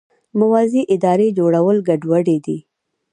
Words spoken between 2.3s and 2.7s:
ده.